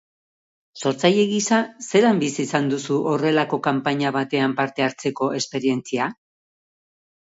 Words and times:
Sortzaile 0.83 1.25
gisa, 1.31 1.59
zelan 1.91 2.23
bizi 2.25 2.47
izan 2.49 2.73
duzu 2.73 2.99
horrelako 3.13 3.63
kanpaina 3.71 4.17
batean 4.21 4.61
parte 4.65 4.91
hartzeko 4.91 5.33
esperientzia? 5.45 6.15